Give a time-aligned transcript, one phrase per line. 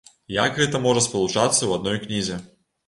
[0.35, 2.45] Як гэта можа спалучацца ў адной кнізе?